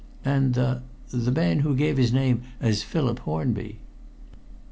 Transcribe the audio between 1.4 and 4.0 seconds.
who gave his name as Philip Hornby?"